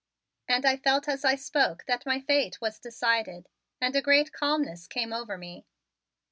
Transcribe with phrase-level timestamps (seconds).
[0.47, 3.47] And I felt as I spoke that my fate was decided,
[3.79, 5.67] and a great calmness came over me.